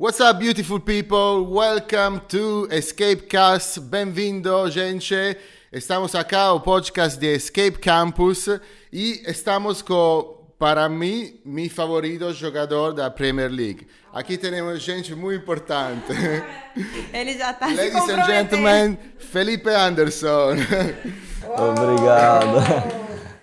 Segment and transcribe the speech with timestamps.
[0.00, 1.44] What's up, beautiful people?
[1.44, 3.78] Welcome to Escape Cast.
[3.80, 5.14] Bem-vindo, gente.
[5.70, 8.48] Estamos acá o podcast de Escape Campus
[8.90, 13.86] e estamos com, para mim, meu favorito jogador da Premier League.
[14.10, 16.14] Aqui temos gente muito importante.
[17.12, 20.52] Ele já está Ladies and gentlemen, Felipe Anderson.
[21.44, 22.56] Obrigado.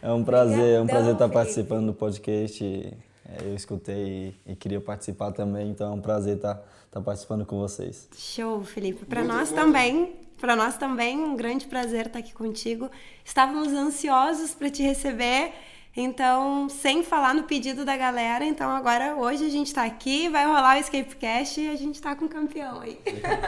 [0.01, 2.97] É um prazer, é um prazer estar participando do podcast.
[3.27, 7.57] É, eu escutei e, queria participar também, então é um prazer estar, estar participando com
[7.59, 8.07] vocês.
[8.15, 9.05] Show, Felipe.
[9.05, 9.61] Para nós muito.
[9.61, 12.89] também, para nós também, um grande prazer estar aqui contigo.
[13.25, 15.51] Estávamos ansiosos para te receber.
[15.99, 20.45] Então, sem falar no pedido da galera, então agora hoje a gente está aqui, vai
[20.45, 23.01] rolar o Escapecast e a gente está com o campeão aí.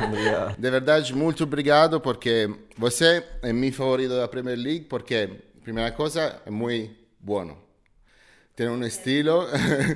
[0.03, 0.57] Obrigado.
[0.57, 5.29] De verdade, muito obrigado, porque você é meu favorito da Premier League, porque,
[5.61, 7.68] primeira coisa, é muito bom
[8.59, 9.47] tem um estilo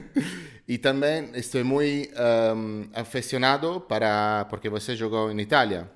[0.66, 2.10] e também estou muito
[2.56, 5.92] um, aficionado para porque você jogou em Itália.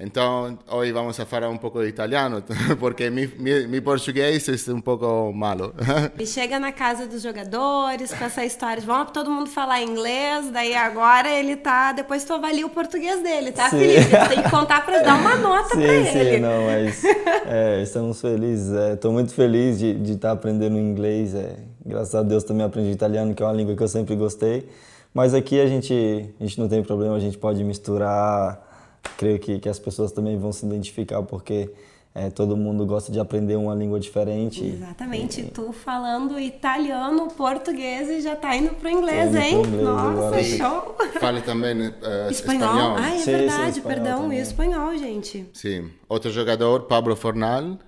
[0.00, 2.42] Então, hoje vamos a falar um pouco de italiano,
[2.80, 5.74] porque meu português é um pouco malo.
[6.18, 10.50] E chega na casa dos jogadores com essa história de vamos todo mundo falar inglês,
[10.50, 11.92] daí agora ele tá.
[11.92, 13.80] Depois tu avalia o português dele, tá, sim.
[13.80, 14.16] Felipe?
[14.16, 16.36] Tu tem que contar para dar uma nota para ele.
[16.36, 17.04] Sim, não, mas
[17.44, 18.70] é, estamos felizes.
[18.94, 21.34] Estou é, muito feliz de, de estar tá aprendendo inglês.
[21.34, 21.56] É,
[21.88, 24.68] graças a Deus também aprendi italiano, que é uma língua que eu sempre gostei.
[25.12, 28.68] Mas aqui a gente, a gente não tem problema, a gente pode misturar
[29.16, 31.70] creio que, que as pessoas também vão se identificar porque
[32.14, 34.64] é, todo mundo gosta de aprender uma língua diferente.
[34.64, 35.40] Exatamente.
[35.40, 39.62] E, tu falando italiano, português e já tá indo pro inglês, hein?
[39.62, 40.96] Pro inglês, Nossa, show!
[41.20, 41.92] Fale também uh,
[42.30, 42.68] espanhol.
[42.68, 42.96] espanhol.
[42.98, 44.38] Ah, é sim, verdade, sim, perdão, também.
[44.38, 45.48] e espanhol, gente.
[45.52, 45.90] Sim.
[46.08, 47.78] Outro jogador, Pablo Fornal,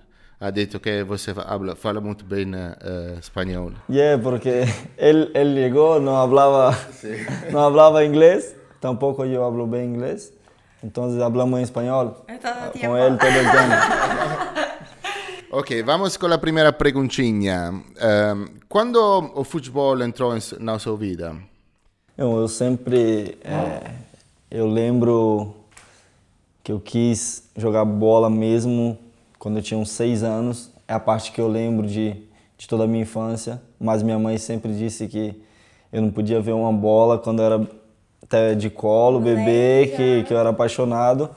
[0.41, 3.73] ha detto que você fala, fala muito bem uh, espanhol.
[3.87, 4.65] Yeah, porque
[4.97, 6.75] ele, ele chegou, não falava,
[7.51, 10.33] não falava inglês, tampouco eu falo bem inglês.
[10.83, 12.15] Entonces hablamos en español.
[12.25, 13.75] Con él todo el tiempo.
[15.51, 17.69] ok, vamos con la primera preguntinha.
[17.69, 21.35] Um, quando o futebol entrou na sua vida?
[22.17, 23.91] Eu, eu sempre, é,
[24.49, 25.53] eu lembro
[26.63, 28.97] que eu quis jogar bola mesmo
[29.41, 30.69] quando eu tinha uns seis anos.
[30.87, 32.15] É a parte que eu lembro de,
[32.55, 33.59] de toda a minha infância.
[33.79, 35.41] Mas minha mãe sempre disse que
[35.91, 37.67] eu não podia ver uma bola quando eu era
[38.21, 41.27] até de colo, bebê, que, que eu era apaixonado.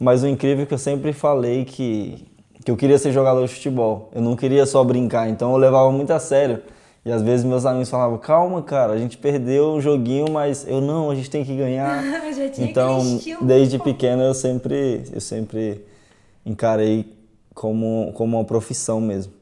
[0.00, 2.26] Mas o incrível é que eu sempre falei que,
[2.64, 4.08] que eu queria ser jogador de futebol.
[4.14, 6.62] Eu não queria só brincar, então eu levava muito a sério.
[7.04, 10.80] E às vezes meus amigos falavam, calma, cara, a gente perdeu o joguinho, mas eu
[10.80, 12.02] não, a gente tem que ganhar.
[12.56, 15.84] então, desde pequeno eu sempre, eu sempre
[16.46, 17.17] encarei
[17.58, 19.32] como, como uma profissão mesmo.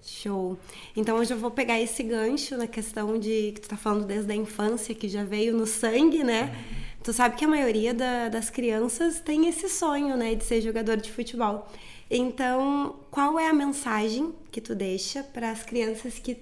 [0.00, 0.56] Show.
[0.94, 4.36] Então eu vou pegar esse gancho na questão de que tu tá falando desde a
[4.36, 6.54] infância, que já veio no sangue, né?
[7.02, 10.96] Tu sabe que a maioria da, das crianças tem esse sonho, né, de ser jogador
[10.96, 11.66] de futebol.
[12.08, 16.36] Então, qual é a mensagem que tu deixa para as crianças que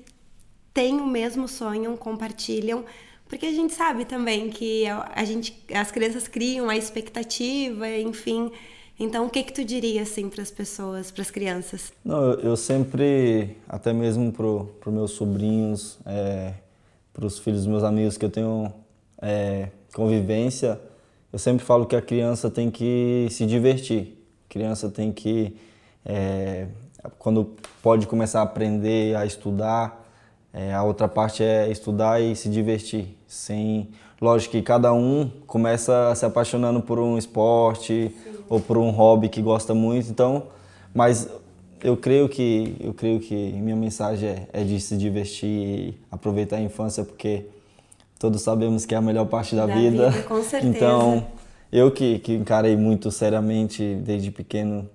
[0.74, 2.84] têm o mesmo sonho, compartilham?
[3.26, 8.52] Porque a gente sabe também que a gente, as crianças criam a expectativa, enfim,
[9.02, 11.92] então, o que que tu diria assim para as pessoas, para as crianças?
[12.04, 16.54] Não, eu sempre, até mesmo pro pro meus sobrinhos, é,
[17.12, 18.72] para os filhos dos meus amigos que eu tenho
[19.20, 20.80] é, convivência,
[21.32, 24.24] eu sempre falo que a criança tem que se divertir.
[24.48, 25.56] A criança tem que,
[26.06, 26.68] é,
[27.18, 30.00] quando pode começar a aprender, a estudar,
[30.52, 33.16] é, a outra parte é estudar e se divertir.
[33.26, 33.88] Sem,
[34.20, 38.14] lógico que cada um começa se apaixonando por um esporte.
[38.22, 40.10] Sim ou por um hobby que gosta muito.
[40.10, 40.42] Então,
[40.92, 41.26] mas
[41.82, 46.56] eu creio que eu creio que minha mensagem é, é de se divertir e aproveitar
[46.56, 47.46] a infância porque
[48.18, 50.10] todos sabemos que é a melhor parte da, da vida.
[50.10, 50.22] vida.
[50.24, 50.66] Com certeza.
[50.66, 51.26] Então,
[51.72, 54.86] eu que, que encarei muito seriamente desde pequeno,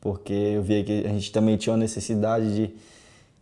[0.00, 2.74] porque eu via que a gente também tinha uma necessidade de,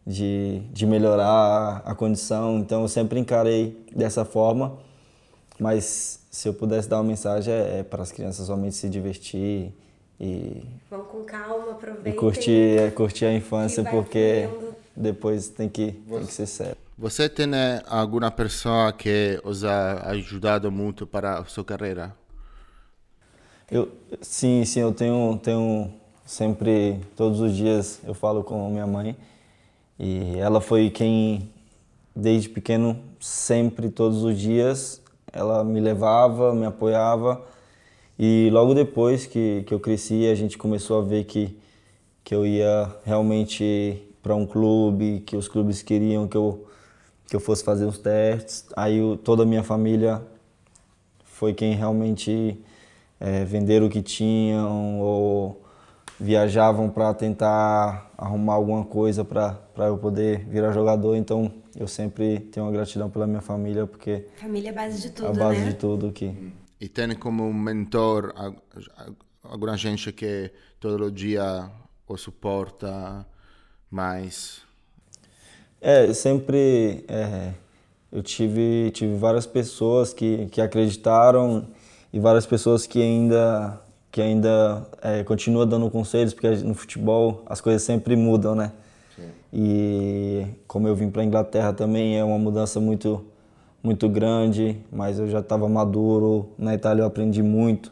[0.06, 4.78] de, de melhorar a condição, então eu sempre encarei dessa forma,
[5.62, 9.72] mas se eu pudesse dar uma mensagem é, é para as crianças somente se divertir
[10.20, 14.48] e vão com calma, aproveitem e curtir, é, curtir a infância porque
[14.94, 16.76] depois tem que tem que ser sério.
[16.98, 22.14] Você tem né, alguma pessoa que os ha ajudado muito para a sua carreira?
[23.70, 23.88] Eu
[24.20, 25.92] sim, sim, eu tenho tenho
[26.26, 29.16] sempre todos os dias eu falo com minha mãe
[29.98, 31.48] e ela foi quem
[32.14, 35.01] desde pequeno sempre todos os dias
[35.32, 37.42] ela me levava, me apoiava.
[38.18, 41.56] E logo depois que, que eu cresci, a gente começou a ver que,
[42.22, 46.66] que eu ia realmente para um clube, que os clubes queriam que eu,
[47.26, 48.66] que eu fosse fazer os testes.
[48.76, 50.22] Aí toda a minha família
[51.24, 52.60] foi quem realmente
[53.18, 55.61] é, venderam o que tinham ou
[56.22, 61.16] viajavam para tentar arrumar alguma coisa para eu poder virar jogador.
[61.16, 65.10] Então eu sempre tenho uma gratidão pela minha família porque família é a base de
[65.10, 65.66] tudo, a base né?
[65.70, 66.52] de tudo aqui.
[66.80, 68.32] E tem como um mentor
[69.42, 71.70] alguma gente que todo dia
[72.06, 73.26] o suporta
[73.90, 74.62] mais?
[75.80, 77.52] É, sempre é,
[78.10, 81.68] eu tive, tive várias pessoas que, que acreditaram
[82.12, 83.80] e várias pessoas que ainda,
[84.12, 88.70] que ainda é, continuam dando conselhos, porque no futebol as coisas sempre mudam, né?
[89.16, 89.28] Sim.
[89.50, 93.24] E como eu vim para a Inglaterra também é uma mudança muito,
[93.82, 96.50] muito grande, mas eu já estava maduro.
[96.58, 97.90] Na Itália eu aprendi muito,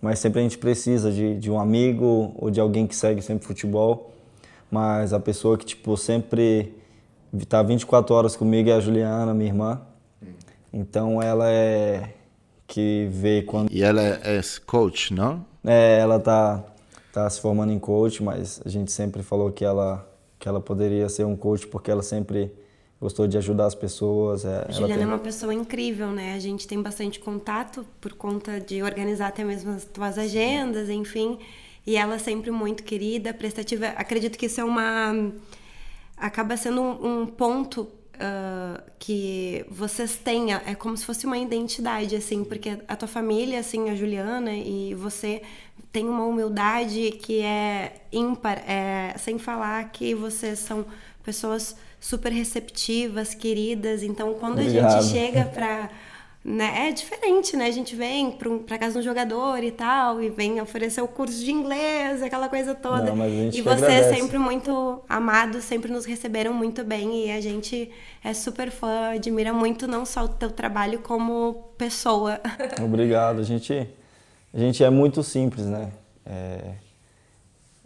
[0.00, 3.44] mas sempre a gente precisa de, de um amigo ou de alguém que segue sempre
[3.44, 4.12] futebol.
[4.70, 6.72] Mas a pessoa que tipo sempre
[7.36, 9.80] está 24 horas comigo é a Juliana, minha irmã.
[10.72, 12.14] Então ela é
[12.70, 13.68] que vê quando.
[13.72, 15.44] E ela é coach, não?
[15.64, 16.64] É, ela tá,
[17.12, 20.08] tá se formando em coach, mas a gente sempre falou que ela,
[20.38, 22.52] que ela poderia ser um coach porque ela sempre
[23.00, 24.44] gostou de ajudar as pessoas.
[24.44, 25.02] É, Juliana tem...
[25.02, 26.34] é uma pessoa incrível, né?
[26.34, 31.40] A gente tem bastante contato por conta de organizar até mesmo as tuas agendas, enfim.
[31.84, 33.86] E ela sempre muito querida, prestativa.
[33.96, 35.32] Acredito que isso é uma
[36.16, 37.88] acaba sendo um, um ponto
[38.20, 43.58] uh, que vocês têm, é como se fosse uma identidade, assim, porque a tua família,
[43.58, 45.42] assim, a Juliana e você
[45.90, 50.84] tem uma humildade que é ímpar, é, sem falar que vocês são
[51.24, 54.86] pessoas super receptivas, queridas, então quando Obrigado.
[54.86, 55.90] a gente chega para
[56.42, 56.88] né?
[56.88, 57.66] É diferente, né?
[57.66, 61.38] A gente vem para casa de um jogador e tal, e vem oferecer o curso
[61.38, 63.14] de inglês, aquela coisa toda.
[63.14, 67.90] Não, e você é sempre muito amado, sempre nos receberam muito bem e a gente
[68.24, 72.40] é super fã, admira muito não só o teu trabalho como pessoa.
[72.82, 73.40] Obrigado.
[73.40, 73.86] A gente,
[74.52, 75.92] a gente é muito simples, né?
[76.24, 76.74] É,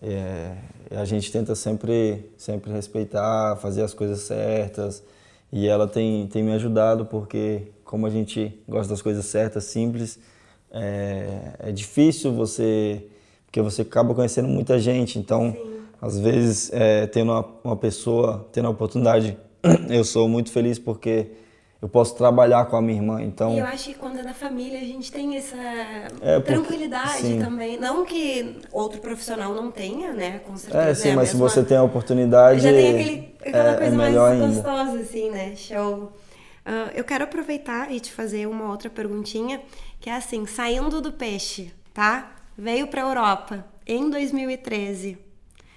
[0.01, 0.53] é,
[0.93, 5.03] a gente tenta sempre, sempre respeitar, fazer as coisas certas.
[5.53, 10.19] E ela tem, tem me ajudado porque como a gente gosta das coisas certas, simples,
[10.73, 11.29] é,
[11.61, 13.07] é difícil você,
[13.47, 15.77] porque você acaba conhecendo muita gente, então Sim.
[16.03, 19.39] às vezes é, tendo uma, uma pessoa, tendo a oportunidade,
[19.89, 21.29] eu sou muito feliz porque
[21.81, 23.55] eu posso trabalhar com a minha irmã, então...
[23.55, 25.57] E eu acho que quando é da família a gente tem essa
[26.21, 27.39] é, tranquilidade sim.
[27.39, 27.79] também.
[27.79, 30.41] Não que outro profissional não tenha, né?
[30.41, 30.83] Com certeza.
[30.83, 31.49] É, sim, é mas mesma...
[31.49, 32.61] se você tem a oportunidade...
[32.61, 34.47] Já tem aquele, aquela é, coisa é mais ainda.
[34.49, 35.55] gostosa, assim, né?
[35.55, 36.11] Show.
[36.67, 39.61] Uh, eu quero aproveitar e te fazer uma outra perguntinha,
[40.01, 42.37] que é assim, saindo do peixe, tá?
[42.57, 45.19] Veio para a Europa em 2013.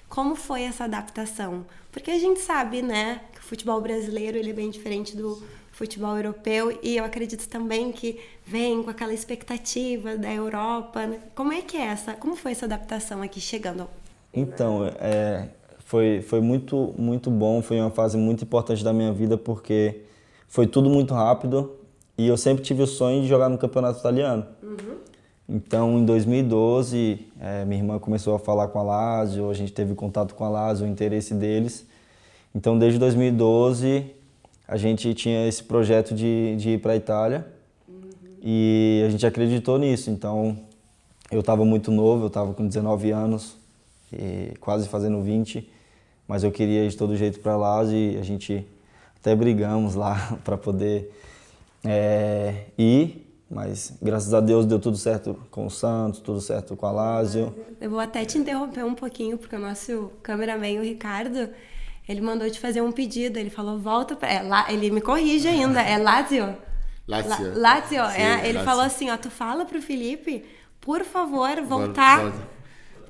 [0.08, 1.66] Como foi essa adaptação?
[1.92, 5.44] Porque a gente sabe, né, que o futebol brasileiro ele é bem diferente do
[5.78, 11.06] futebol europeu e eu acredito também que vem com aquela expectativa da Europa.
[11.06, 11.20] Né?
[11.36, 12.14] Como é que é essa?
[12.14, 13.88] Como foi essa adaptação aqui chegando?
[14.34, 15.50] Então, é,
[15.80, 20.02] foi, foi muito, muito bom, foi uma fase muito importante da minha vida porque
[20.48, 21.76] foi tudo muito rápido
[22.18, 24.46] e eu sempre tive o sonho de jogar no campeonato italiano.
[24.64, 24.98] Uhum.
[25.48, 29.94] Então, em 2012, é, minha irmã começou a falar com a Lazio, a gente teve
[29.96, 31.86] contato com a Lazio, o interesse deles.
[32.54, 34.06] Então, desde 2012,
[34.68, 37.48] a gente tinha esse projeto de, de ir para a Itália
[37.88, 38.10] uhum.
[38.42, 40.10] e a gente acreditou nisso.
[40.10, 40.58] Então,
[41.32, 43.58] eu estava muito novo, eu estava com 19 anos,
[44.60, 45.70] quase fazendo 20,
[46.28, 48.66] mas eu queria ir de todo jeito para a Lazio e a gente
[49.20, 51.12] até brigamos lá para poder
[51.84, 56.86] é, ir, mas graças a Deus deu tudo certo com o Santos, tudo certo com
[56.86, 57.56] a Lázio.
[57.80, 61.50] Eu vou até te interromper um pouquinho, porque o nosso cameraman, o Ricardo,
[62.08, 63.38] ele mandou te fazer um pedido.
[63.38, 64.30] Ele falou, volta para.
[64.30, 66.56] É, ele me corrige ainda, é Lazio?
[67.08, 67.54] Lazio.
[67.56, 68.64] La, Lazio, Sim, é, ele Lazio.
[68.66, 70.44] falou assim: ó, tu fala pro Felipe,
[70.82, 72.22] por favor, voltar.
[72.22, 72.58] Volta.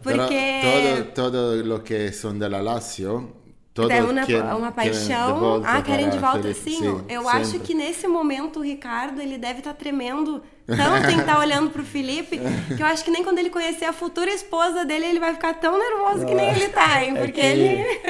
[0.03, 0.61] Porque.
[0.61, 3.33] Todo, todo lo que son de la Lazio
[3.77, 5.62] Todo é uma, quer, uma paixão.
[5.63, 6.79] ah, querem de volta, sim.
[6.79, 7.38] sim eu sempre.
[7.38, 11.39] acho que nesse momento o Ricardo ele deve estar tá tremendo tanto em estar tá
[11.39, 12.39] olhando pro Felipe,
[12.75, 15.53] que eu acho que nem quando ele conhecer a futura esposa dele, ele vai ficar
[15.53, 17.15] tão nervoso que nem ele tá, hein?
[17.15, 18.01] É porque é ele.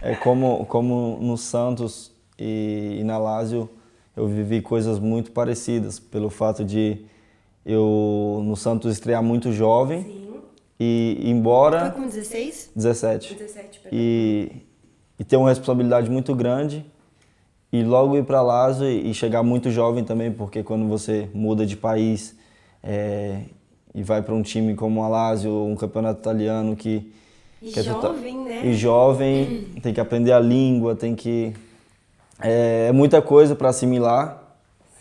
[0.00, 3.68] é como, como no Santos e, e na Lazio
[4.16, 7.04] eu vivi coisas muito parecidas, pelo fato de
[7.64, 10.04] eu no Santos estrear muito jovem.
[10.04, 10.26] Sim.
[10.78, 11.90] E embora.
[11.90, 12.70] Foi com 16?
[12.76, 13.34] 17.
[13.34, 13.98] 17, perdão.
[13.98, 14.66] E
[15.18, 16.84] e ter uma responsabilidade muito grande
[17.72, 21.76] e logo ir para Lazio e chegar muito jovem também, porque quando você muda de
[21.76, 22.36] país
[22.82, 23.40] é,
[23.94, 27.12] e vai para um time como a Lazio, um campeonato italiano que
[27.60, 28.66] e que jovem, é né?
[28.66, 31.54] E jovem, tem que aprender a língua, tem que
[32.40, 34.42] é, é muita coisa para assimilar.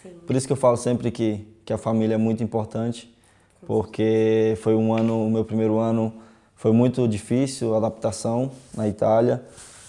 [0.02, 0.12] Sim.
[0.26, 3.12] Por isso que eu falo sempre que que a família é muito importante,
[3.66, 6.14] porque foi um ano, o meu primeiro ano
[6.56, 9.44] foi muito difícil, a adaptação na Itália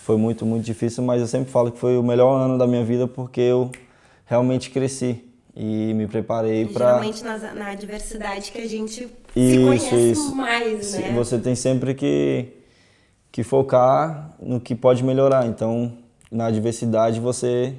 [0.06, 2.84] foi muito, muito difícil, mas eu sempre falo que foi o melhor ano da minha
[2.84, 3.72] vida porque eu
[4.24, 10.10] realmente cresci e me preparei para geralmente na, na adversidade que a gente se conhece
[10.12, 10.36] isso.
[10.36, 11.12] mais, né?
[11.16, 12.52] Você tem sempre que
[13.32, 15.44] que focar no que pode melhorar.
[15.46, 15.92] Então,
[16.30, 17.74] na adversidade você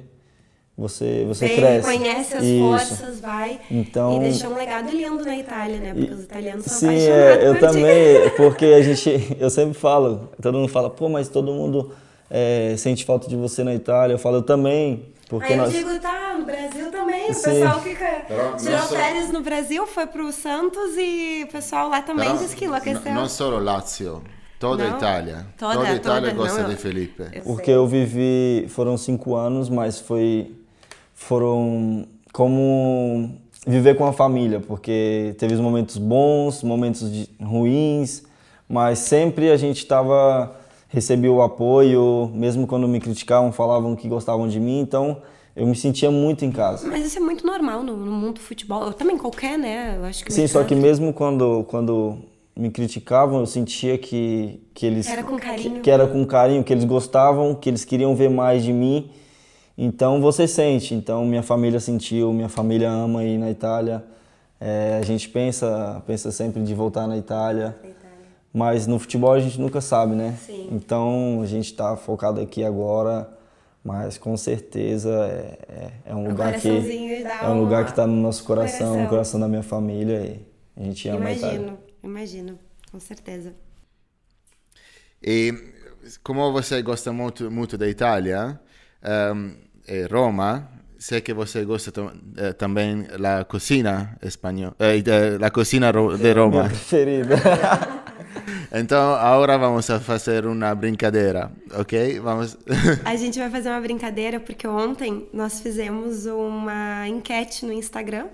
[0.76, 1.88] você você Vem, cresce.
[1.88, 2.62] conhece as Isso.
[2.62, 5.94] forças, vai Então- e deixou um legado lindo na Itália, né?
[5.94, 10.28] Porque os italianos são Sim, apaixonados é, eu também, porque a gente, eu sempre falo,
[10.42, 11.90] todo mundo fala, pô, mas todo mundo
[12.30, 14.14] é, sente falta de você na Itália.
[14.14, 15.72] Eu falo, eu também, porque Aí eu nós...
[15.72, 17.42] digo, tá, no Brasil também, o Sim.
[17.42, 18.22] pessoal fica.
[18.28, 22.38] Però Tirou so- férias no Brasil, foi pro Santos e o pessoal lá também Però
[22.38, 23.12] diz que enlouqueceu.
[23.12, 24.22] no- non solo Lazio,
[24.58, 24.96] toda No?
[24.96, 25.46] Itália.
[25.56, 26.68] Toda, toda Itália toda, gosta no.
[26.70, 27.22] di Felipe.
[27.32, 27.74] Eu Porque sei.
[27.74, 30.52] eu vivi, foram cinco anos, mas foi,
[31.14, 33.34] foram como
[33.66, 38.22] viver com a família, porque teve os momentos bons, momentos de- ruins,
[38.68, 40.54] mas sempre a gente estava,
[40.88, 45.22] recebia o apoio, mesmo quando me criticavam, falavam que gostavam de mim, então
[45.54, 46.88] eu me sentia muito em casa.
[46.88, 48.86] Mas isso é muito normal no, no mundo do futebol.
[48.86, 49.96] Eu também, qualquer, né?
[49.98, 52.18] Eu acho que Sim, só que mesmo quando, quando
[52.56, 55.08] me criticavam, eu sentia que, que eles...
[55.08, 55.74] Era com carinho.
[55.74, 59.10] Que, que era com carinho, que eles gostavam, que eles queriam ver mais de mim.
[59.76, 64.04] Então você sente, então minha família sentiu, minha família ama ir na Itália.
[64.60, 67.76] É, a gente pensa, pensa sempre de voltar na Itália.
[68.52, 70.36] Mas no futebol a gente nunca sabe, né?
[70.46, 70.66] Sim.
[70.70, 73.28] Então a gente está focado aqui agora,
[73.84, 76.68] mas com certeza é, é, é um lugar que
[77.40, 79.02] é um lugar que está no nosso coração, coração.
[79.02, 81.56] no coração da minha família e a gente ama a Itália.
[81.58, 82.58] Imagino, imagino,
[82.90, 83.52] com certeza.
[85.22, 85.52] E
[86.22, 88.58] como você gosta muito, muito da Itália,
[89.02, 89.52] ehm,
[89.86, 91.92] e Roma, sei que você gosta
[92.36, 96.64] eh, também da cozinha espanhola, eh, da- da cozinha de Minha Roma.
[96.64, 97.36] preferida.
[98.72, 102.20] Então, agora vamos a fazer uma brincadeira, ok?
[102.20, 102.56] Vamos.
[103.04, 108.26] A gente vai fazer uma brincadeira porque ontem nós fizemos uma enquete no Instagram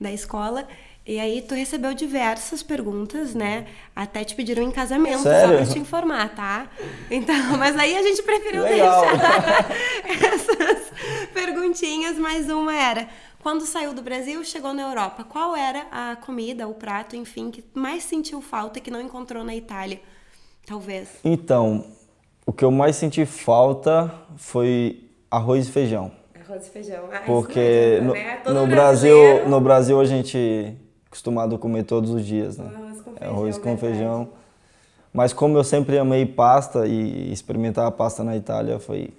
[0.00, 0.66] da escola
[1.06, 3.66] e aí tu recebeu diversas perguntas, né?
[3.94, 5.58] Até te pediram em casamento, Sério?
[5.58, 6.66] só pra te informar, tá?
[7.10, 9.02] Então, mas aí a gente preferiu Legal.
[9.02, 9.70] deixar
[10.32, 10.92] essas
[11.34, 13.06] perguntinhas, mas uma era
[13.44, 17.62] quando saiu do Brasil, chegou na Europa, qual era a comida, o prato, enfim, que
[17.74, 20.00] mais sentiu falta e que não encontrou na Itália?
[20.66, 21.10] Talvez.
[21.22, 21.84] Então,
[22.46, 26.10] o que eu mais senti falta foi arroz e feijão.
[26.42, 27.04] Arroz e feijão.
[27.12, 28.40] Ah, Porque não no, né?
[28.46, 30.72] No brasileiro- Brasil, no Brasil a gente é
[31.06, 32.70] acostumado a comer todos os dias, né?
[32.74, 34.28] Arroz com É feijão, arroz com feijão.
[35.12, 39.12] Mas como eu sempre amei pasta e experimentar a pasta na Itália foi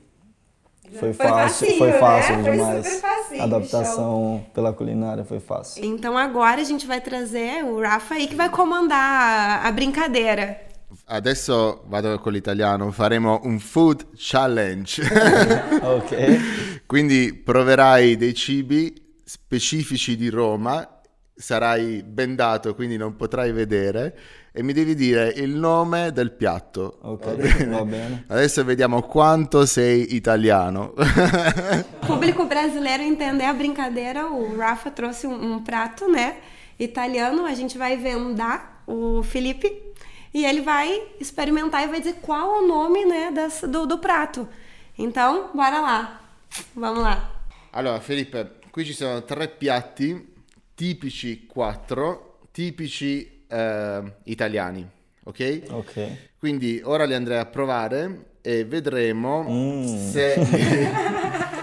[1.00, 2.00] foi Foi fácil, facinho, foi né?
[2.00, 2.88] fácil Foi demais.
[2.88, 3.02] super
[3.38, 5.84] facinho, a adaptação pela culinária foi fácil.
[5.84, 10.66] Então agora a gente vai trazer o Rafa aí que vai comandar a brincadeira.
[11.08, 15.02] Adesso vado con l'italiano, faremo un food challenge.
[15.84, 16.84] ok.
[16.88, 20.88] Quindi proverai dei cibi specifici di Roma,
[21.36, 24.18] sarai bendato, quindi non potrai vedere,
[24.56, 27.00] e mi devi dire il nome del piatto.
[27.02, 27.66] Ok, va bene?
[27.78, 28.24] va bene.
[28.28, 30.94] Adesso vediamo quanto sei italiano.
[32.06, 36.38] Público brasileiro entender a brincadeira, o Rafa trouxe um, um prato, né?
[36.80, 39.94] Italiano, a gente vai vendar o Felipe
[40.34, 44.48] e ele vai experimentar e vai dizer qual o nome, né, dessa- do, do prato.
[44.98, 46.22] Então, bora lá.
[46.74, 47.32] Vamos lá.
[47.72, 50.34] Allora, Felipe, qui ci sono tre piatti
[50.76, 54.86] tipici, quattro, tipici eh, italiani,
[55.24, 55.64] ok?
[55.72, 56.18] Ok.
[56.38, 59.86] Quindi ora li andrei a provare e vedremo Mm.
[60.12, 60.36] se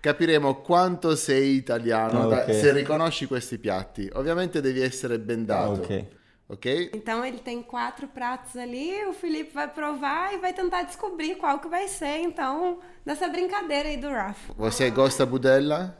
[0.00, 2.54] capiremo quanto sei italiano, da- Ok.
[2.54, 4.08] se riconosci questi piatti.
[4.14, 5.82] Ovviamente devi essere bendato.
[5.82, 6.06] Ok.
[6.46, 6.90] Ok?
[6.94, 11.60] Então ele tem quatro pratos ali, o Felipe vai provar e vai tentar descobrir qual
[11.60, 14.52] que vai ser, então, dessa brincadeira aí do Rafa.
[14.56, 15.96] Você gosta budella?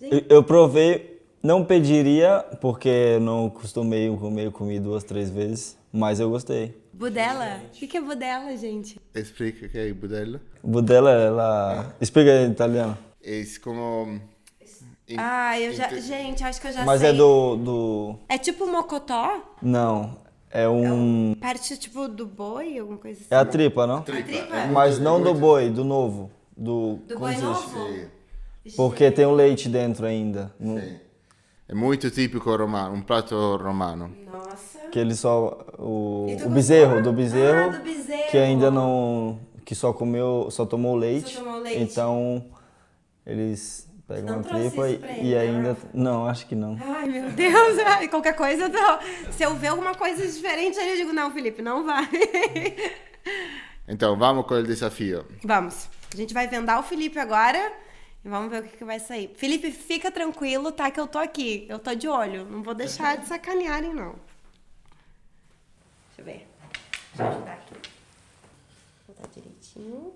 [0.00, 6.30] Eu, eu provei, não pediria, porque não costumei comer, comi duas, três vezes, mas eu
[6.30, 6.76] gostei.
[6.92, 7.60] Budela?
[7.68, 9.00] O que, que é budela, gente?
[9.14, 10.40] Explica o che è budella.
[10.62, 11.94] Budella, ela...
[12.00, 12.98] Explica em italiano.
[13.22, 14.20] É como...
[15.16, 15.88] Ah, eu já.
[15.98, 17.10] Gente, acho que eu já Mas sei.
[17.10, 18.18] é do, do...
[18.28, 19.54] É tipo mocotó?
[19.62, 20.18] Não,
[20.50, 21.34] é um...
[21.40, 23.28] Parte tipo do boi, alguma coisa assim.
[23.30, 24.02] É a tripa, não?
[24.02, 24.66] tripa?
[24.72, 26.30] Mas não do boi, do novo.
[26.54, 27.88] Do, Do boi novo?
[28.76, 30.52] Porque tem o leite dentro ainda.
[30.58, 30.82] Não-
[31.68, 31.72] sì.
[31.72, 34.10] È molto tipico romano, un prato romano.
[34.30, 34.78] Nossa.
[34.90, 35.64] Que ele só...
[35.78, 38.30] O, E o bezerro, do bezerro, Ah, do bezerro.
[38.30, 39.38] que ainda não...
[39.64, 41.36] Que só comeu, só tomou leite.
[41.36, 41.82] tomou leite.
[41.82, 42.44] Então,
[43.26, 45.68] eles Pega Não uma tripa isso e, pra e ele, né, ainda.
[45.68, 45.88] Rafa?
[45.92, 46.78] Não, acho que não.
[46.82, 47.76] Ai, meu Deus.
[48.08, 51.60] Qualquer coisa, eu tô- se eu ver alguma coisa diferente, aí eu digo, não, Felipe,
[51.60, 52.08] não vai.
[53.86, 55.24] Então, vamos com o desafio.
[55.44, 55.88] Vamos.
[56.12, 57.70] A gente vai vendar o Felipe agora e
[58.28, 59.34] vamos ver o que, que vai sair.
[59.36, 60.90] Felipe, fica tranquilo, tá?
[60.90, 61.66] Que eu tô aqui.
[61.68, 62.44] Eu tô de olho.
[62.44, 64.14] Não vou deixar de sacanearem, não.
[66.08, 66.48] Deixa eu ver.
[67.14, 67.74] Deixa eu ajudar aqui.
[69.06, 70.12] Vou botar direitinho.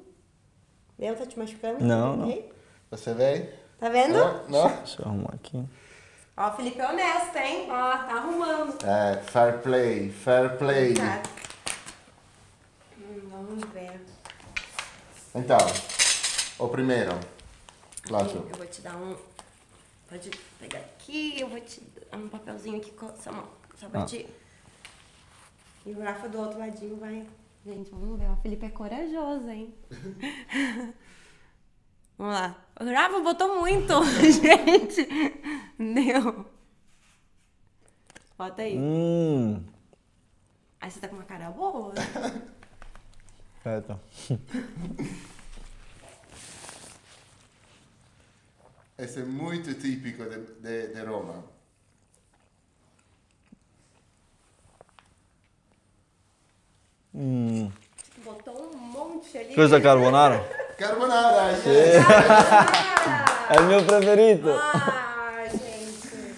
[0.99, 1.17] Deu?
[1.17, 1.85] Tá te machucando?
[1.85, 2.43] Não, não.
[2.91, 3.55] Você vê?
[3.79, 4.15] Tá vendo?
[4.15, 4.49] Não?
[4.49, 4.77] Não?
[4.77, 5.65] Deixa eu arrumar aqui.
[6.37, 7.67] Ó, o Felipe é honesto, hein?
[7.69, 8.79] Ó, tá arrumando.
[8.85, 10.95] É, fair play, fair play.
[10.95, 11.23] Tá.
[12.99, 14.01] Hum, vamos ver.
[15.35, 15.59] Então,
[16.59, 17.19] o primeiro.
[18.03, 18.31] Claro.
[18.51, 19.17] Eu vou te dar um.
[20.09, 21.81] Pode pegar aqui, eu vou te
[22.11, 23.49] dar um papelzinho aqui com essa mão.
[23.77, 24.07] Só pra Ah.
[24.07, 24.27] ti.
[25.87, 27.27] E o Rafa do outro ladinho vai.
[27.65, 28.29] Gente, vamos ver.
[28.31, 29.73] O Felipe é corajoso, hein?
[32.19, 32.57] vamos lá.
[32.81, 35.07] O Rafa botou muito, gente.
[35.79, 36.47] Deu.
[38.37, 38.77] Bota aí.
[38.79, 39.63] Hum.
[40.81, 41.95] Aí você tá com uma cara boa.
[43.63, 43.99] Certo.
[48.99, 51.45] Esse é muito típico de, de, de Roma.
[57.15, 57.71] Hum.
[58.25, 59.55] Botou um monte ali.
[59.55, 60.39] Questa carbonara?
[60.79, 61.67] Carbonara, yes.
[63.51, 64.51] É o meu preferido.
[64.53, 66.35] Ah, gente.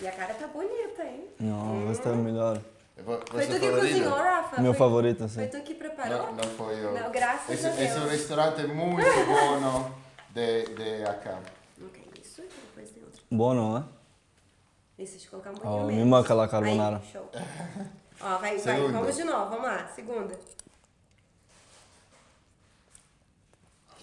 [0.00, 1.28] E a cara tá bonita, hein?
[1.40, 2.60] Não, este é o melhor.
[3.04, 4.60] Foi Você tu que cozinhou, Rafa?
[4.62, 5.34] Meu Foi- favorito, sim.
[5.34, 6.26] Foi tu que preparou?
[6.26, 6.94] Não, não foi eu.
[6.94, 7.80] Não, graças esse, a Deus.
[7.90, 10.03] esse é restaurante muito bom
[10.34, 11.38] de, de acá.
[11.84, 13.20] Ok, isso e depois tem outro.
[13.30, 13.84] Bom, não é?
[15.02, 16.08] Isso, deixa eu colocar um pouquinho Oh, me menos.
[16.08, 16.96] manca lá carbonara.
[17.04, 17.30] Aí, show.
[18.20, 18.92] Ó, vai, vai, Segunda.
[18.98, 20.38] vamos de novo, vamos lá, segunda.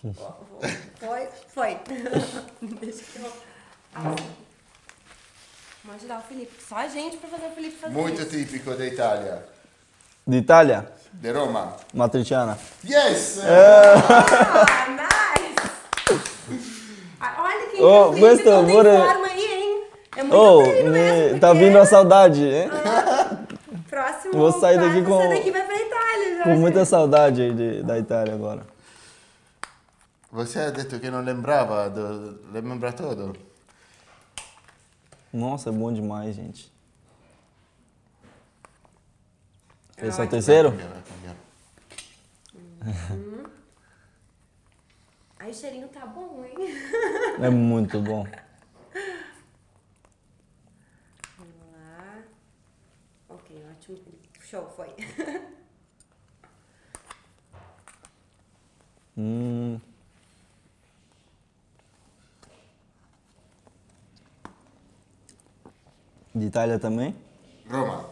[0.04, 0.62] Ó, vou-
[1.00, 1.78] Foi, foi.
[2.80, 3.28] Deixa que eu...
[3.94, 4.16] Assim.
[5.84, 6.64] Vamos ajudar o Felipe.
[6.64, 8.30] Só a gente pra fazer o Felipe fazer Muito isso.
[8.30, 9.46] típico da Itália.
[10.28, 10.92] D'Italia?
[11.14, 11.76] De Roma.
[11.94, 12.58] Matriciana.
[12.86, 13.40] Yes!
[13.44, 15.31] Ah, nice!
[17.84, 19.84] Oh, não pure- forma aí, hein?
[20.18, 21.40] É muito Oh, me...
[21.40, 22.70] tá vindo a saudade, hein?
[23.90, 26.44] Próximo Vou sair daqui com- Você daqui vai pra Itália já.
[26.44, 28.66] Com muita saudade aí de, da Itália agora.
[30.32, 33.36] Você ha detto che non lembrava, do, lembra tudo?
[35.34, 36.72] Nossa, é bom demais, gente.
[39.98, 40.28] Esse é o ótimo.
[40.30, 40.72] terceiro?
[40.72, 41.42] Cambiare.
[45.42, 46.54] Aí o cheirinho tá bom, hein?
[47.42, 48.28] É muito bom.
[51.36, 52.24] Vamos lá.
[53.28, 53.98] Ok, ótimo.
[54.40, 54.90] Show, foi.
[59.18, 59.80] Hum.
[66.36, 67.16] De Itália também?
[67.68, 68.06] Roma.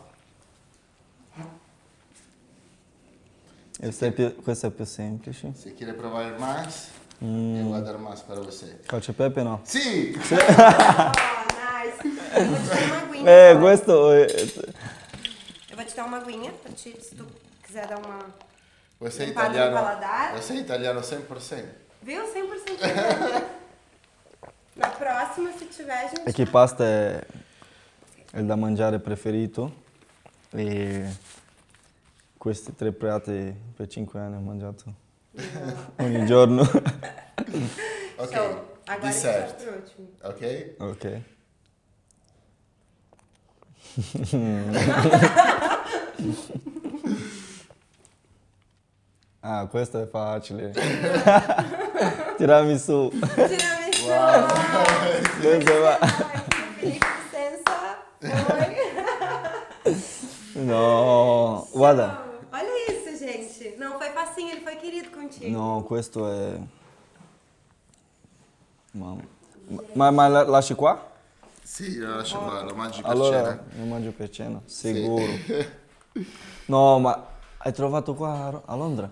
[3.81, 5.53] Esse é, più- questo è più semplice.
[5.55, 6.89] Se quiere provare más,
[7.21, 8.79] yo voy a dar más para você.
[8.87, 9.59] Cacio e pepe no?
[9.63, 10.15] Sì!
[10.31, 11.45] Oh,
[11.81, 12.07] nice.
[12.35, 13.31] Eu vou te dar uma aguinha.
[13.31, 14.25] Eh, questo è...
[15.69, 17.25] Eu vou te dar uma aguinha pra ti, se tu
[17.63, 18.19] quiser dar uma...
[18.99, 19.75] Você é italiano.
[19.75, 20.33] paladar.
[20.35, 21.65] Você é italiano 100%.
[22.01, 22.21] Viu?
[22.21, 23.43] 100%.
[24.75, 26.23] Na próxima, se tiver, gente...
[26.23, 27.25] Perché pasta è
[28.35, 29.73] il da mangiare preferito
[30.51, 31.05] e
[32.37, 34.93] questi tre piatti per 5 anni ho mangiato
[35.97, 36.63] ogni giorno.
[38.17, 38.33] Ok.
[38.33, 38.65] Show.
[38.85, 39.55] Agora a gente vai Dessert.
[39.55, 40.07] pro último.
[40.23, 40.75] Ok?
[40.79, 41.21] ok.
[49.41, 50.71] ah, questo è facile.
[52.37, 53.09] Tiramisù.
[53.13, 54.07] Tiramisu.
[55.39, 55.71] Felipe,
[56.81, 57.97] licença.
[58.21, 58.75] Oi.
[60.55, 62.19] No, guarda.
[62.51, 63.75] Olha isso, gente.
[63.77, 65.49] Não, foi facinho, ele foi querido contigo.
[65.51, 66.59] No, questo è...
[68.91, 69.21] Mamma.
[69.93, 71.07] Ma, ma la- lasci qua?
[71.61, 73.63] Sì, lo lascio qua, lo mangi per Allora cena.
[73.77, 75.25] lo mangio per cena, sicuro.
[76.65, 77.25] No, ma
[77.57, 79.09] hai trovato qua a a Londra?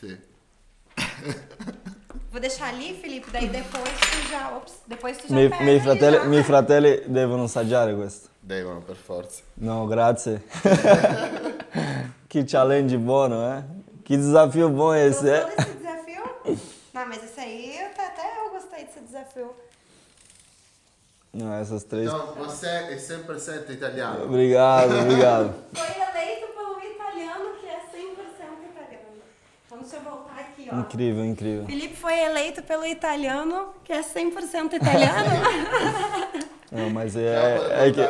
[0.00, 0.18] Sì.
[2.30, 4.56] Vou deixar ali, Felipe, daí depois tu já.
[4.56, 6.24] Ops, depois tu já Mi- pega miei, fratelli, já.
[6.24, 8.28] miei fratelli devono assaggiare questo.
[8.40, 9.42] Devono, per forza.
[9.54, 10.42] No, grazie.
[12.28, 13.62] que challenge buono, eh?
[14.04, 15.54] Que desafio bom esse, Gostou é?
[15.56, 16.22] desse desafio?
[16.92, 19.50] Não, mas esse aí, até- até eu gostei desse desafio.
[21.32, 22.06] Não, essas três.
[22.06, 24.24] Então, você é 100% italiano.
[24.24, 25.54] Obrigado, obrigado.
[25.74, 29.06] Foi eleito pelo italiano que é 100% italiano.
[29.68, 30.68] Vamos deixa eu voltar aqui.
[30.72, 30.76] ó.
[30.80, 31.66] Incrível, incrível.
[31.66, 35.30] Felipe foi eleito pelo italiano, que é 100% italiano.
[36.72, 38.00] Não, mas é, é que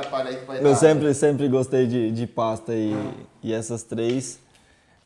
[0.65, 2.95] eu sempre, sempre gostei de, de pasta e,
[3.43, 4.39] e essas três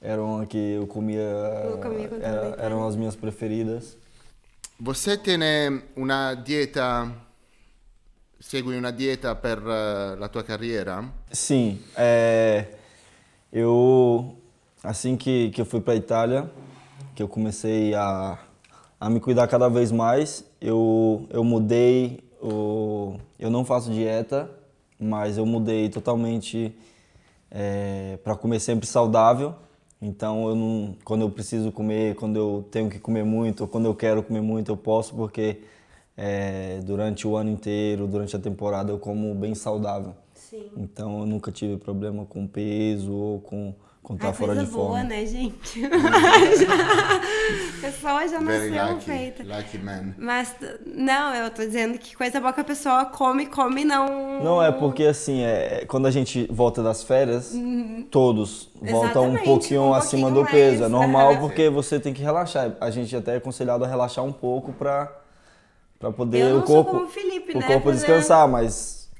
[0.00, 1.20] eram a que eu comia,
[1.64, 3.96] Eu comia era- eram as minhas preferidas.
[4.82, 5.36] Você tem
[5.94, 7.14] una dieta,
[8.40, 11.04] segui una dieta per eh, la tua carriera?
[11.30, 12.64] Sim, é,
[13.52, 14.38] eu
[14.82, 16.50] assim que, que eu fui para Itália,
[17.14, 18.38] que eu comecei a,
[18.98, 24.50] a me cuidar cada vez mais, eu, eu mudei, o, eu não faço dieta,
[24.98, 26.74] mas eu mudei totalmente
[28.24, 29.54] para comer sempre saudável.
[30.02, 33.84] Então, eu não, quando eu preciso comer, quando eu tenho que comer muito, ou quando
[33.84, 35.58] eu quero comer muito, eu posso, porque
[36.16, 40.14] é, durante o ano inteiro, durante a temporada, eu como bem saudável.
[40.34, 40.70] Sim.
[40.76, 43.74] Então eu nunca tive problema com peso ou com
[44.14, 45.84] estar Ai, fora de boa, né, gente?
[45.86, 49.42] a pessoa já Very nasceu lucky, feita.
[49.44, 50.14] lucky man.
[50.18, 50.54] Mas,
[50.86, 54.42] não, eu tô dizendo que coisa boa que a pessoa come, come, não...
[54.42, 57.54] Não é porque assim, é, quando a gente volta das férias,
[58.10, 60.80] todos voltam um pouquinho um acima pouquinho do peso.
[60.80, 62.76] mais, É normal porque você tem que relaxar.
[62.80, 65.16] A gente até é aconselhado a relaxar um pouco para
[65.98, 69.10] para poder o corpo Felipe, o né, corpo por descansar, mas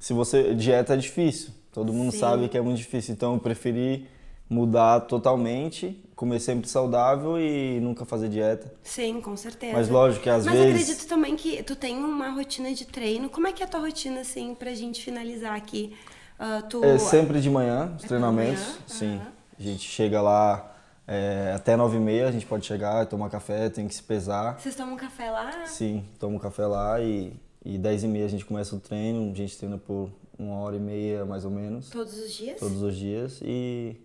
[0.00, 1.50] se você dieta é difícil.
[1.70, 2.18] Todo mundo Sim.
[2.18, 4.06] sabe que é muito difícil, então eu preferi
[4.48, 8.72] mudar totalmente, comer sempre saudável e nunca fazer dieta.
[8.82, 9.72] Sim, com certeza.
[9.72, 13.28] Mas lógico que às Mas vezes- acredito também que tu tem uma rotina de treino.
[13.28, 15.96] Como é que é a tua rotina, assim, pra gente finalizar aqui?
[16.38, 16.84] Ah, tu...
[16.84, 18.60] É sempre de manhã, os É treinamentos.
[18.62, 18.76] manhã?
[18.86, 19.16] Sim.
[19.16, 19.32] Aham.
[19.58, 20.72] A gente chega lá
[21.06, 24.58] é, até nove e meia, a gente pode chegar, tomar café, tem que se pesar.
[24.58, 25.64] Vocês tomam café lá?
[25.66, 27.32] Sim, toma um café lá e,
[27.64, 29.30] e dez e meia a gente começa o treino.
[29.30, 32.58] A gente treina por uma hora e meia, mais ou menos, Todos os dias?
[32.58, 33.38] todos os dias.
[33.42, 33.96] E,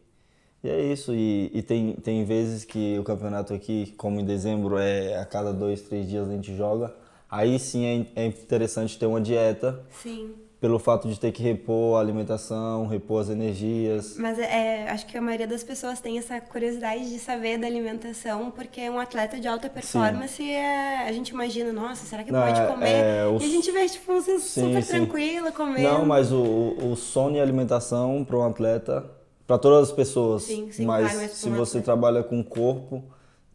[0.63, 1.13] e é isso.
[1.13, 5.53] E, e tem, tem vezes que o campeonato aqui, como em dezembro, é a cada
[5.53, 6.93] dois, três dias a gente joga.
[7.29, 10.31] Aí sim é, é interessante ter uma dieta Sim.
[10.59, 14.15] pelo fato de ter que repor a alimentação, repor as energias.
[14.17, 18.49] Mas é, acho que a maioria das pessoas tem essa curiosidade de saber da alimentação,
[18.49, 22.59] porque um atleta de alta performance, é, a gente imagina, nossa, será que Não, pode
[22.61, 22.87] é- comer?
[23.03, 24.91] é, o E a gente vê, tipo, você Sim, super sim.
[24.91, 25.83] tranquila, comendo.
[25.87, 29.05] Não, mas o, o o sono e a alimentação para um atleta,
[29.49, 33.03] para todas as pessoas, Sim, sim, mas claro, se você trabalha com o corpo,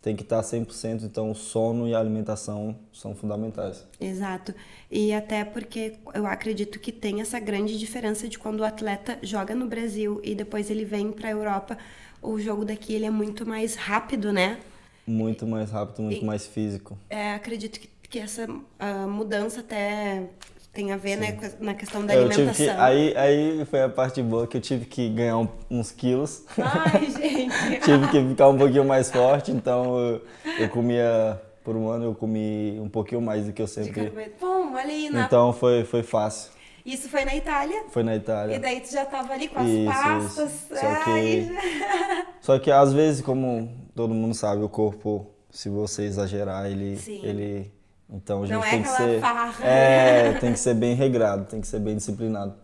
[0.02, 3.86] tem que estar 100%, então o sono e a alimentação são fundamentais.
[4.00, 4.52] Exato.
[4.90, 9.54] E até porque eu acredito que tem essa grande diferença de quando o atleta joga
[9.54, 11.78] no Brasil e depois ele vem para a Europa,
[12.20, 14.58] o jogo daqui ele é muito mais rápido, né?
[15.06, 16.98] Muito mais rápido, muito E- mais físico.
[17.08, 18.48] É, acredito que, que essa
[18.80, 20.28] ah, mudança até
[20.74, 22.74] tem a ver né, com a- na questão da Eu tive alimentação.
[22.74, 26.44] que, aí, aí foi a parte boa que eu tive que ganhar um- uns quilos.
[26.58, 27.80] Ai, gente.
[27.84, 30.22] tive que ficar um pouquinho mais forte, então eu,
[30.58, 34.12] eu comia, por um ano eu comi um pouquinho mais do que eu sempre...
[34.40, 35.24] Bom, olha aí, na...
[35.24, 36.50] Então foi, foi fácil.
[36.84, 37.84] isso foi na Itália.
[37.90, 38.56] Foi na Itália.
[38.56, 40.52] E daí tu já tava ali com as Isso, pastas.
[40.52, 40.68] isso.
[40.76, 46.02] Só que- já- Só que às vezes, como todo mundo sabe, o corpo, se você
[46.02, 46.96] exagerar, ele.
[46.96, 47.20] Sim.
[47.24, 47.72] ele
[48.10, 49.20] então a gente Não é tem que aquela ser.
[49.20, 49.64] farra.
[49.66, 52.54] É, tem que ser bem regrado, tem que ser bem disciplinado.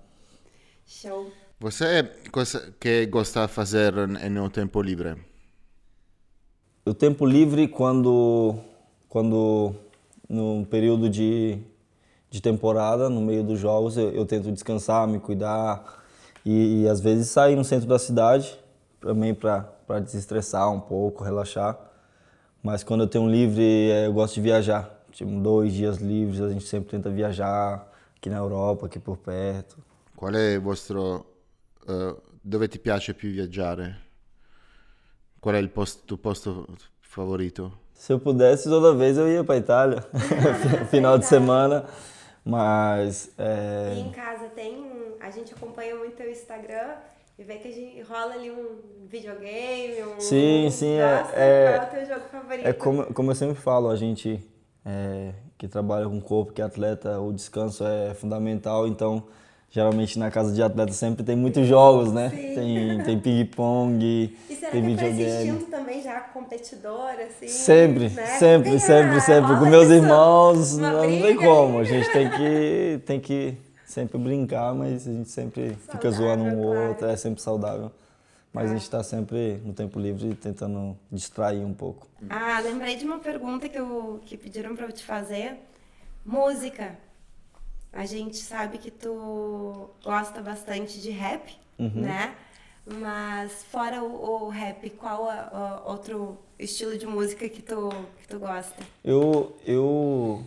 [0.87, 1.31] Show.
[1.61, 2.11] Você
[2.81, 5.15] che gosta di fare nel tempo livre?
[6.87, 8.59] O tempo livre, quando,
[9.09, 9.75] quando
[10.29, 11.59] no período de,
[12.31, 16.03] de temporada, no meio dos jogos, eu, eu tento descansar, me cuidar
[16.45, 18.59] e, e às vezes sair no centro da cidade
[19.01, 21.79] também para desestressar um pouco, relaxar.
[22.63, 24.91] Mas quando eu tenho um livre, eh, eu gosto de viajar.
[25.13, 29.77] Tipo, dois dias livres, a gente sempre tenta viajar aqui na Europa, aqui por perto.
[30.15, 31.25] Qual è il vostro...
[31.89, 34.09] eh, dove ti piace più viaggiare?
[35.41, 36.67] Qual è il post- tuo posto
[37.01, 37.79] favorito?
[37.95, 40.01] Se eu pudesse, toda vez eu ia para Itália,
[40.91, 41.85] final de semana.
[42.45, 45.15] Mas é, E em casa tem.
[45.21, 46.95] A gente acompanha muito teu Instagram
[47.39, 50.19] e vê que a gente rola ali um videogame, um.
[50.19, 52.67] Sim, sim, é- Nossa, é- Qual é o teu jogo favorito?
[52.67, 54.43] É como, como eu sempre falo, a gente
[54.85, 58.87] é, que trabalha com o corpo, que é atleta, o descanso é fundamental.
[58.89, 59.25] Então,
[59.71, 62.31] geralmente na casa de atleta sempre tem muitos jogos, né?
[62.31, 62.55] Sim.
[62.55, 65.51] Tem, tem ping-pong, tem é pra esse videogame.
[65.51, 67.49] instinto também já competidor, assim?
[67.49, 68.27] Sempre, né?
[68.39, 69.57] sempre, Tem, sempre, sempre.
[69.57, 71.79] Com meus irmãos, uma não, tem como.
[71.79, 76.51] A gente tem que, tem que sempre brincar, mas a gente sempre fica zoando um
[76.51, 76.89] Saudável, claro.
[76.89, 77.93] outro, é sempre saudável.
[78.53, 82.09] Mas a gente está sempre no tempo livre tentando distrair um pouco.
[82.29, 85.57] Ah, lembrei de uma pergunta que, eu, que pediram pra eu te fazer.
[86.27, 86.97] Música.
[87.93, 91.91] A gente sabe que tu gosta bastante de rap, Uhum.
[91.95, 92.35] né?
[92.87, 97.89] Mas fora o, o rap, qual a- a- outro estilo de música que tu,
[98.21, 98.83] que tu gosta?
[99.05, 100.43] Eu, eu,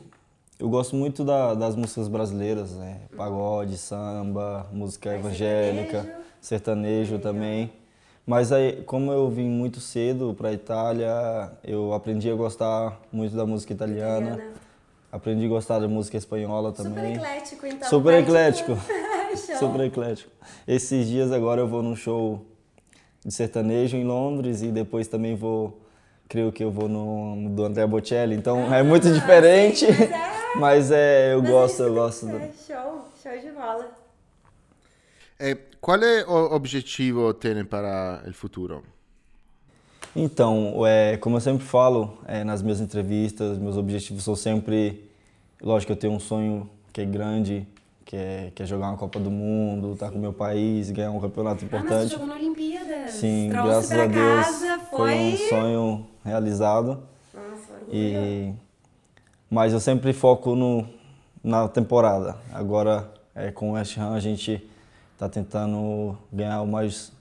[0.59, 3.01] eu gosto muito da, das músicas brasileiras, né?
[3.15, 6.23] Pagode, samba, música evangélica, sertanejo?
[6.41, 7.71] sertanejo também.
[8.25, 13.35] Mas aí, como eu vim muito cedo para a Itália, eu aprendi a gostar muito
[13.35, 14.27] da música italiana.
[14.35, 14.53] Italiana.
[15.11, 17.15] Aprendi a gostar da música espanhola Super também.
[17.15, 17.89] eclético, então.
[17.89, 18.77] Super eclético.
[19.59, 20.31] Super eclético.
[20.67, 22.45] Esses dias agora eu vou num show
[23.25, 25.79] de sertanejo em Londres e depois também vou,
[26.29, 28.35] creio que eu vou no, do André Bocelli.
[28.35, 31.83] Então é muito Ah, diferente, sim, mas é- mas é, eu Mas é gosto, isso
[31.83, 32.25] eu gosto.
[32.27, 32.39] do-.
[32.65, 34.02] Show, show de bola.
[35.45, 38.81] E qual è l'obiettivo tiene para il futuro?
[40.15, 45.03] Então, é, como eu sempre falo é, nas minhas entrevistas, meus objetivos são sempre,
[45.61, 47.67] lógico, eu tenho um sonho que é grande,
[48.05, 51.11] que é, que é jogar uma Copa do Mundo, estar com o meu país, ganhar
[51.11, 52.11] um campeonato Ah, mas importante.
[52.11, 53.11] jogou na Olimpíadas.
[53.11, 55.17] Sim, Trouxe graças pra a Deus casa, foi foi...
[55.17, 57.03] um sonho realizado.
[57.33, 57.81] Nossa.
[57.91, 58.53] E
[59.51, 60.87] mas eu sempre foco no
[61.43, 62.37] na temporada.
[62.53, 64.69] Agora é, com o West Ham a gente
[65.13, 67.11] está tentando ganhar o mais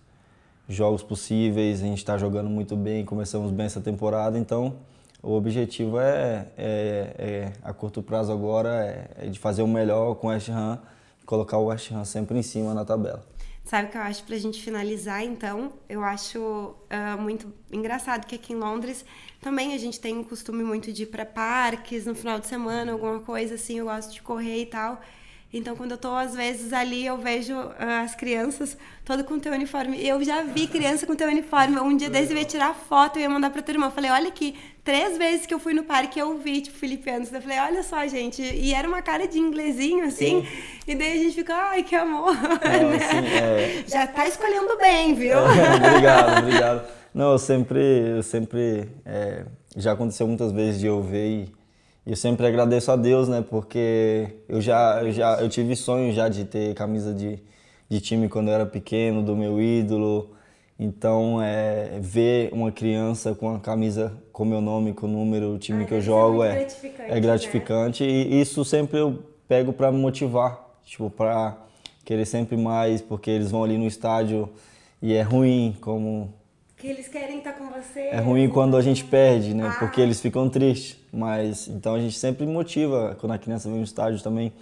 [0.69, 1.83] jogos possíveis.
[1.83, 4.39] A gente está jogando muito bem, começamos bem essa temporada.
[4.39, 4.75] Então
[5.23, 8.85] o objetivo é, é- é, a curto prazo agora
[9.19, 10.79] é, é de fazer o melhor com o West Ham,
[11.25, 13.25] colocar o West Ham sempre em cima na tabela.
[13.65, 15.73] Sabe o que eu acho pra gente finalizar, então?
[15.89, 19.05] Eu acho ah, muito engraçado que aqui em Londres
[19.41, 22.91] também a gente tem um costume muito de ir pra parques no final de semana,
[22.91, 25.01] alguma coisa assim, eu gosto de correr e tal.
[25.53, 29.53] Então, quando eu tô, às vezes, ali, eu vejo ah, as crianças todo com teu
[29.53, 30.03] uniforme.
[30.03, 31.79] Eu já vi criança com teu uniforme.
[31.79, 33.87] Um dia desse eu ia tirar foto e ia mandar pra tua irmã.
[33.89, 37.11] Eu falei, olha aqui, três vezes que eu fui no parque eu vi, tipo, Felipe
[37.11, 37.37] Anderson.
[37.37, 38.41] Eu falei, olha só, gente.
[38.41, 40.47] E era uma cara de inglesinho, assim.
[40.89, 42.35] E daí a gente fica, ai, que amor.
[42.35, 42.97] Não, né?
[42.97, 45.37] assim, é, Já tá escolhendo bem, viu?
[45.39, 46.89] obrigado, obrigado.
[47.13, 47.81] Não, eu sempre,
[48.17, 49.45] eu sempre, é,
[49.77, 51.53] já aconteceu muitas vezes de eu ver e,
[52.07, 53.45] e eu sempre agradeço a Deus, né?
[53.49, 57.39] Porque eu já, eu já, eu tive sonho já de ter camisa de,
[57.89, 60.31] de time quando eu era pequeno, do meu ídolo.
[60.79, 65.59] Então, é, ver uma criança com a camisa com meu nome, com o número, o
[65.59, 67.21] time Ah, que eu ser jogo muito é gratificante, é né?
[67.21, 71.57] gratificante e isso sempre eu pego para me motivar, tipo, para
[72.05, 74.49] querer sempre mais, porque eles vão ali no estádio
[75.01, 76.33] e é ruim como
[76.83, 78.01] Que eles querem estar com você.
[78.01, 79.69] é ruim quando a gente perde, né?
[79.69, 79.79] Ah.
[79.79, 80.99] Porque eles ficam tristes.
[81.13, 84.53] Mas então a gente sempre motiva quando a criança vem no estádio também.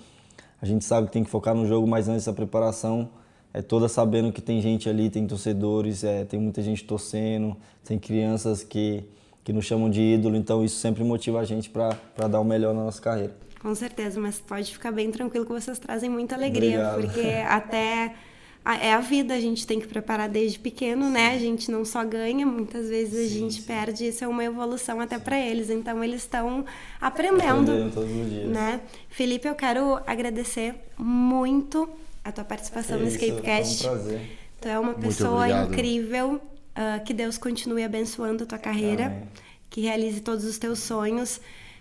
[0.61, 3.09] A gente sabe que tem que focar no jogo, mas antes da preparação
[3.55, 7.99] é toda sabendo que tem gente ali, tem torcedores, é, tem muita gente torcendo, tem
[7.99, 9.03] crianças que
[9.43, 10.37] que nos chamam de ídolo.
[10.37, 13.35] Então isso sempre motiva a gente para dar o melhor na nossa carreira.
[13.63, 17.01] Com certeza, mas pode ficar bem tranquilo que vocês trazem muita alegria, Obrigado.
[17.01, 18.15] porque até
[18.65, 21.35] é a vida, a gente tem que preparar desde pequeno, né?
[21.35, 25.19] A gente não só ganha, muitas vezes a gente perde, isso é uma evolução até
[25.19, 26.65] para eles, então eles estão
[27.01, 28.49] aprendendo, Aprendendo todos os dias.
[28.49, 28.81] né?
[29.09, 31.89] Felipe, eu quero agradecer muito
[32.23, 33.83] a tua participação no Isso, Escapecast.
[33.83, 34.21] Foi um prazer.
[34.61, 36.41] Tu é uma pessoa incrível.
[36.77, 39.07] ah, que Deus continue abençoando a tua carreira.
[39.07, 39.23] Amém.
[39.71, 41.41] Que realize todos os teus sonhos.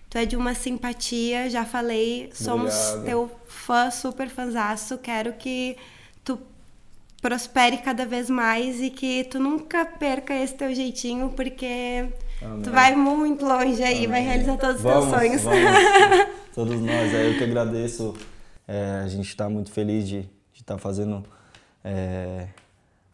[0.09, 2.29] Tu é de uma simpatia, já falei.
[2.33, 3.05] Somos Obrigado.
[3.05, 4.97] teu fã, super fanzaço.
[4.97, 5.75] Quero que
[7.21, 12.08] prospere cada vez mais e que tu nunca perca esse teu jeitinho, porque
[12.41, 12.62] Amém.
[12.62, 15.41] tu vai muito longe aí, vai realizar todos os Vamos, teus sonhos.
[15.43, 16.39] vamos.
[16.55, 17.13] Todos nós.
[17.13, 18.15] É, eu que agradeço.
[18.67, 21.23] É, a gente está muito feliz de estar fazendo
[21.84, 22.47] é,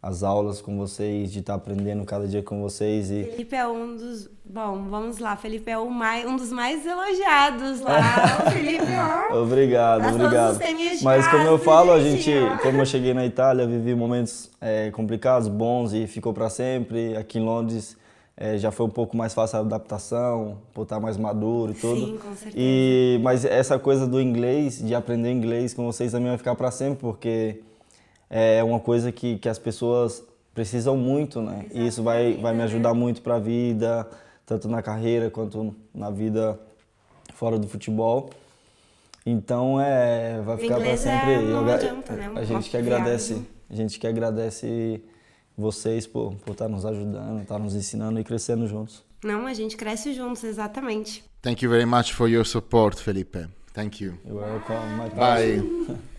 [0.05, 3.09] as aulas com vocês, de estar aprendendo cada dia com vocês.
[3.09, 4.29] E Felipe é um dos.
[4.45, 5.35] Bom, vamos lá.
[5.35, 7.97] Felipe é mais, um dos mais elogiados lá.
[8.53, 8.85] Felipe,
[9.31, 9.41] ó.
[9.41, 10.59] Obrigado, todos obrigado.
[11.01, 14.51] Mas como eu casa, falo, a direitinho, gente, como eu cheguei na Itália, vivi momentos
[14.61, 17.17] é, complicados, bons e ficou para sempre.
[17.17, 17.97] Aqui em Londres
[18.37, 22.05] é, já foi um pouco mais fácil a adaptação, por estar mais maduro e tudo.
[22.05, 22.55] Sim, com certeza.
[22.55, 26.69] E mas essa coisa do inglês, de aprender inglês com vocês também vai ficar para
[26.69, 27.63] sempre, porque
[28.29, 31.65] é uma coisa que, que as pessoas precisam muito, né?
[31.73, 34.07] E isso vai, vai me ajudar muito para a vida,
[34.45, 36.59] tanto na carreira quanto na vida
[37.33, 38.29] fora do futebol.
[39.25, 41.37] Então é, vai ficar para é- sempre.
[41.39, 42.27] não Eu- adianta, né?
[42.27, 45.03] A Uma gente que agradece, a gente que agradece
[45.57, 49.03] vocês por, por estar nos ajudando, estar nos ensinando e crescendo juntos.
[49.23, 51.23] Não, a gente cresce juntos, exatamente.
[51.41, 53.47] Thank you very much for your support, Felipe.
[53.73, 54.17] Thank you.
[54.25, 55.97] Eu welcome my Bye.